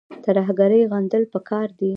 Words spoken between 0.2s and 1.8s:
ترهګري غندل پکار